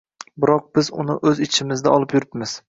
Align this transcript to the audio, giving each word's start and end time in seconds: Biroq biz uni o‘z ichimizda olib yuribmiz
Biroq 0.45 0.63
biz 0.77 0.89
uni 1.03 1.17
o‘z 1.33 1.43
ichimizda 1.47 1.93
olib 1.99 2.17
yuribmiz 2.19 2.57